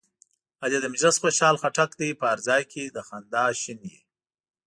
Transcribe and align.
علي 0.63 0.77
د 0.81 0.85
مجلس 0.93 1.15
خوشحال 1.23 1.55
خټک 1.61 1.89
دی، 1.99 2.09
په 2.19 2.25
هر 2.31 2.39
ځای 2.47 2.61
کې 2.71 2.93
له 2.95 3.01
خندا 3.07 3.43
شین 3.61 3.79
وي. 3.85 3.99